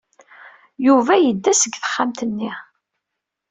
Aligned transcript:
Yuba 0.85 1.13
yedda 1.17 1.53
seg 1.55 1.73
texxamt-nni. 1.77 2.51